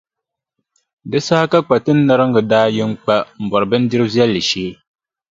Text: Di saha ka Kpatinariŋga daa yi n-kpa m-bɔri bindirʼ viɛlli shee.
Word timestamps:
Di 1.09 1.19
saha 1.27 1.45
ka 1.51 1.59
Kpatinariŋga 1.65 2.41
daa 2.51 2.67
yi 2.75 2.83
n-kpa 2.91 3.15
m-bɔri 3.43 3.65
bindirʼ 3.71 4.05
viɛlli 4.13 4.41
shee. 4.49 4.71